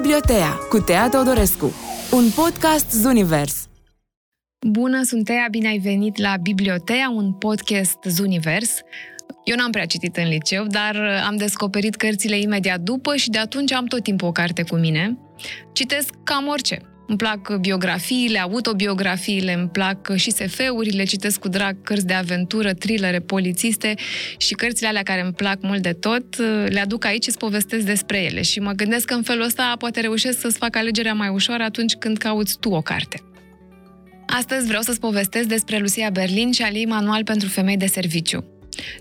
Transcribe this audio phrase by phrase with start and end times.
[0.00, 1.72] Bibliotea cu Tea Teodorescu,
[2.10, 3.68] un podcast Zunivers.
[4.66, 8.80] Bună, sunt Tea, bine ai venit la Bibliotea, un podcast Zunivers.
[9.44, 10.96] Eu n-am prea citit în liceu, dar
[11.26, 15.18] am descoperit cărțile imediat după și de atunci am tot timpul o carte cu mine.
[15.72, 16.93] Citesc cam orice.
[17.06, 23.20] Îmi plac biografiile, autobiografiile, îmi plac și SF-urile, citesc cu drag cărți de aventură, thrillere,
[23.20, 23.94] polițiste
[24.36, 26.36] și cărțile alea care îmi plac mult de tot,
[26.68, 28.42] le aduc aici și îți povestesc despre ele.
[28.42, 31.94] Și mă gândesc că în felul ăsta poate reușesc să-ți fac alegerea mai ușor atunci
[31.94, 33.22] când cauți tu o carte.
[34.26, 38.53] Astăzi vreau să-ți povestesc despre Lucia Berlin și al ei manual pentru femei de serviciu.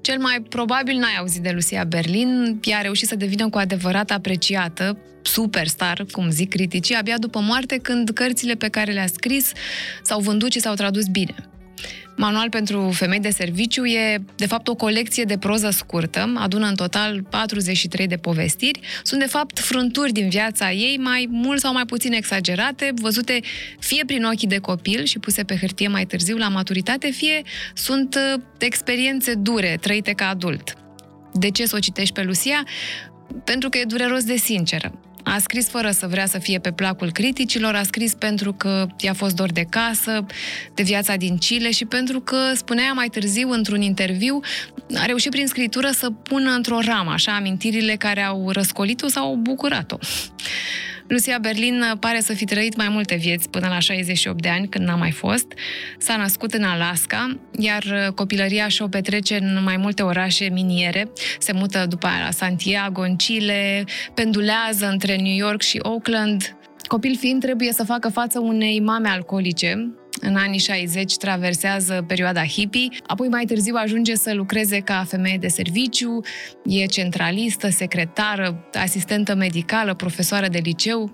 [0.00, 4.10] Cel mai probabil n-ai auzit de Lucia Berlin, ea a reușit să devină cu adevărat
[4.10, 9.52] apreciată, superstar, cum zic criticii, abia după moarte, când cărțile pe care le-a scris
[10.02, 11.34] s-au vândut și s-au tradus bine.
[12.16, 16.74] Manual pentru femei de serviciu e, de fapt, o colecție de proză scurtă, adună în
[16.74, 18.80] total 43 de povestiri.
[19.02, 23.40] Sunt, de fapt, frânturi din viața ei, mai mult sau mai puțin exagerate, văzute
[23.78, 27.42] fie prin ochii de copil și puse pe hârtie mai târziu la maturitate, fie
[27.74, 30.74] sunt uh, experiențe dure, trăite ca adult.
[31.32, 32.64] De ce să o citești pe Lucia?
[33.44, 35.05] Pentru că e dureros de sinceră.
[35.34, 39.12] A scris fără să vrea să fie pe placul criticilor, a scris pentru că i-a
[39.12, 40.26] fost dor de casă,
[40.74, 44.40] de viața din Chile și pentru că, spunea mai târziu într-un interviu,
[44.94, 49.34] a reușit prin scritură să pună într-o ramă, așa, amintirile care au răscolit-o sau au
[49.34, 49.98] bucurat-o.
[51.08, 54.86] Lucia Berlin pare să fi trăit mai multe vieți până la 68 de ani, când
[54.86, 55.46] n-a mai fost.
[55.98, 61.10] S-a născut în Alaska, iar copilăria și-o petrece în mai multe orașe miniere.
[61.38, 63.84] Se mută după aia la Santiago, în Chile,
[64.14, 66.56] pendulează între New York și Oakland.
[66.86, 72.88] Copil fiind, trebuie să facă față unei mame alcoolice, în anii 60 traversează perioada hippie,
[73.06, 76.20] apoi mai târziu ajunge să lucreze ca femeie de serviciu,
[76.64, 81.10] e centralistă, secretară, asistentă medicală, profesoară de liceu.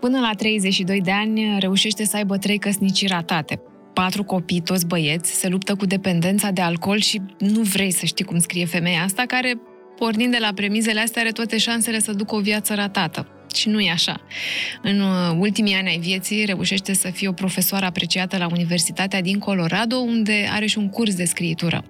[0.00, 3.60] Până la 32 de ani reușește să aibă trei căsnicii ratate.
[3.92, 8.24] Patru copii, toți băieți, se luptă cu dependența de alcool și nu vrei să știi
[8.24, 9.60] cum scrie femeia asta, care,
[9.98, 13.80] pornind de la premizele astea, are toate șansele să ducă o viață ratată și nu
[13.80, 14.20] e așa.
[14.82, 19.38] În uh, ultimii ani ai vieții reușește să fie o profesoară apreciată la Universitatea din
[19.38, 21.84] Colorado, unde are și un curs de scriitură.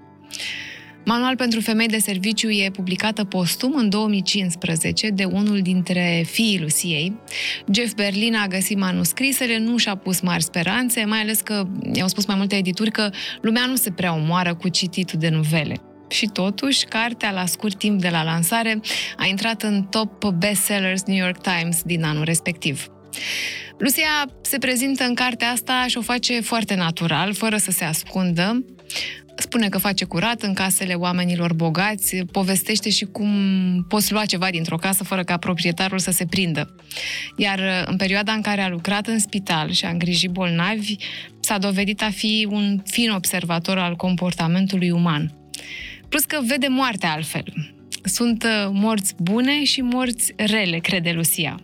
[1.08, 7.16] Manual pentru femei de serviciu e publicată postum în 2015 de unul dintre fiii Luciei.
[7.72, 12.26] Jeff Berlin a găsit manuscrisele, nu și-a pus mari speranțe, mai ales că i-au spus
[12.26, 15.80] mai multe edituri că lumea nu se prea omoară cu cititul de novele.
[16.08, 18.80] Și totuși, cartea, la scurt timp de la lansare,
[19.16, 22.86] a intrat în top bestsellers New York Times din anul respectiv.
[23.78, 28.64] Lucia se prezintă în cartea asta și o face foarte natural, fără să se ascundă.
[29.38, 33.30] Spune că face curat în casele oamenilor bogați, povestește și cum
[33.88, 36.74] poți lua ceva dintr-o casă fără ca proprietarul să se prindă.
[37.36, 40.96] Iar în perioada în care a lucrat în spital și a îngrijit bolnavi,
[41.40, 45.32] s-a dovedit a fi un fin observator al comportamentului uman.
[46.08, 47.44] Plus că vede moartea altfel.
[48.04, 51.60] Sunt uh, morți bune și morți rele, crede Lucia.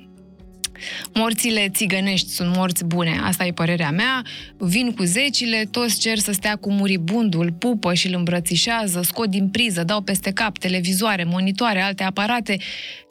[1.14, 4.22] Morțile țigănești sunt morți bune, asta e părerea mea.
[4.58, 9.48] Vin cu zecile, toți cer să stea cu muribundul, pupă și îl îmbrățișează, scot din
[9.48, 12.56] priză, dau peste cap televizoare, monitoare, alte aparate.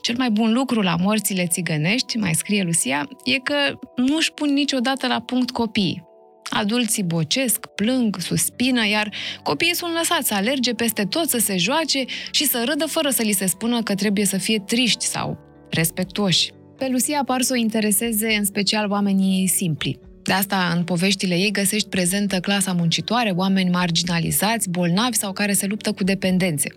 [0.04, 4.54] Cel mai bun lucru la morțile țigănești, mai scrie Lucia, e că nu își pun
[4.54, 6.10] niciodată la punct copiii.
[6.50, 9.14] Adulții bocesc, plâng, suspină, iar
[9.44, 13.22] copiii sunt lăsați să alerge peste tot, să se joace și să râdă fără să
[13.22, 15.38] li se spună că trebuie să fie triști sau
[15.70, 16.52] respectuoși.
[16.78, 20.00] Pe Lucia par să o intereseze în special oamenii simpli.
[20.24, 25.66] De asta, în poveștile ei găsești prezentă clasa muncitoare, oameni marginalizați, bolnavi sau care se
[25.66, 26.70] luptă cu dependențe.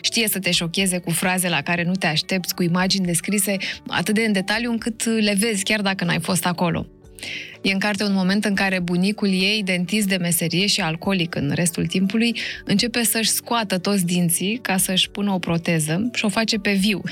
[0.00, 3.56] Știe să te șocheze cu fraze la care nu te aștepți, cu imagini descrise
[3.86, 6.86] atât de în detaliu încât le vezi chiar dacă n-ai fost acolo.
[7.62, 11.50] E în carte un moment în care bunicul ei, dentist de meserie și alcoolic în
[11.54, 16.58] restul timpului, începe să-și scoată toți dinții ca să-și pună o proteză și o face
[16.58, 17.02] pe viu.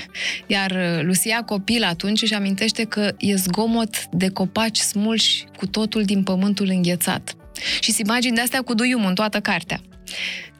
[0.47, 6.03] Iar uh, Lucia, copil atunci, își amintește că e zgomot de copaci smulși cu totul
[6.03, 7.35] din pământul înghețat.
[7.79, 9.79] Și se imagini de astea cu duium în toată cartea.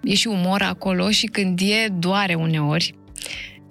[0.04, 2.96] E și umor acolo și când e, doare uneori.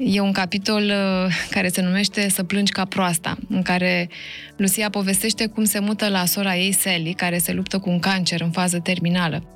[0.06, 4.08] E un capitol uh, care se numește Să plângi ca proasta, în care
[4.56, 8.40] Lucia povestește cum se mută la sora ei, Sally, care se luptă cu un cancer
[8.40, 9.48] în fază terminală.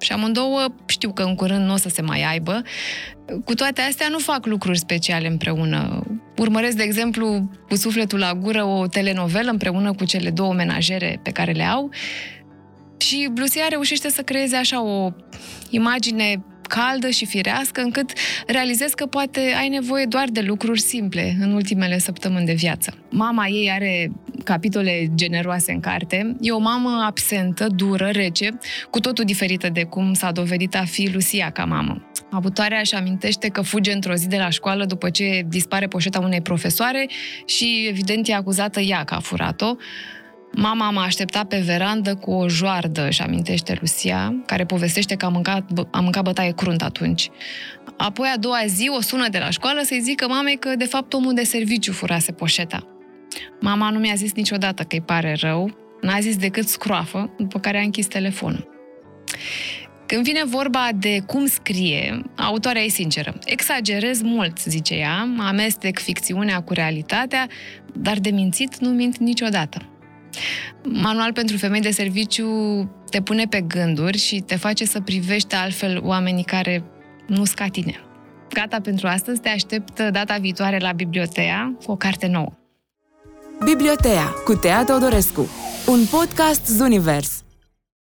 [0.00, 2.62] Și amândouă știu că în curând nu o să se mai aibă.
[3.44, 6.06] Cu toate astea nu fac lucruri speciale împreună.
[6.36, 11.30] Urmăresc, de exemplu, cu sufletul la gură o telenovelă împreună cu cele două menajere pe
[11.30, 11.90] care le au
[12.96, 15.12] și Lucia reușește să creeze așa o
[15.70, 18.12] imagine caldă și firească, încât
[18.46, 22.94] realizezi că poate ai nevoie doar de lucruri simple în ultimele săptămâni de viață.
[23.10, 24.10] Mama ei are
[24.44, 26.36] capitole generoase în carte.
[26.40, 28.58] E o mamă absentă, dură, rece,
[28.90, 32.10] cu totul diferită de cum s-a dovedit a fi Lucia ca mamă.
[32.30, 36.40] Abutoarea își amintește că fuge într-o zi de la școală după ce dispare poșeta unei
[36.40, 37.08] profesoare
[37.46, 39.74] și, evident, e acuzată ea că a furat-o.
[40.58, 45.28] Mama m-a așteptat pe verandă cu o joardă, își amintește Lucia, care povestește că a
[45.28, 47.30] mâncat, a mâncat bătaie crunt atunci.
[47.96, 51.12] Apoi, a doua zi, o sună de la școală să-i zică mamei că, de fapt,
[51.12, 52.86] omul de serviciu furase poșeta.
[53.60, 57.78] Mama nu mi-a zis niciodată că îi pare rău, n-a zis decât scroafă, după care
[57.78, 58.68] a închis telefonul.
[60.06, 63.38] Când vine vorba de cum scrie, autoarea e sinceră.
[63.44, 67.48] Exagerez mult, zice ea, amestec ficțiunea cu realitatea,
[67.94, 69.95] dar de mințit nu mint niciodată.
[70.82, 72.48] Manual pentru femei de serviciu
[73.10, 76.84] te pune pe gânduri și te face să privești altfel oamenii care
[77.26, 78.00] nu ca tine.
[78.52, 82.52] Gata pentru astăzi, te aștept data viitoare la Bibliotea cu o carte nouă.
[83.64, 85.48] Bibliotea cu Tea Teodorescu,
[85.86, 87.45] un podcast Zunivers.